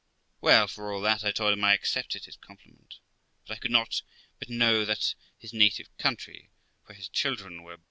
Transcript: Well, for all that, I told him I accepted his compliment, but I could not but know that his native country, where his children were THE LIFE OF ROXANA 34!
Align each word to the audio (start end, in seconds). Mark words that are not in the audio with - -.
Well, 0.39 0.67
for 0.67 0.91
all 0.91 1.01
that, 1.01 1.23
I 1.23 1.31
told 1.31 1.53
him 1.53 1.63
I 1.63 1.75
accepted 1.75 2.25
his 2.25 2.35
compliment, 2.35 2.97
but 3.45 3.53
I 3.53 3.59
could 3.59 3.69
not 3.69 4.01
but 4.39 4.49
know 4.49 4.83
that 4.83 5.13
his 5.37 5.53
native 5.53 5.95
country, 5.99 6.49
where 6.85 6.95
his 6.95 7.07
children 7.07 7.37
were 7.37 7.37
THE 7.37 7.53
LIFE 7.53 7.61
OF 7.61 7.65
ROXANA 7.73 7.77
34! 7.77 7.79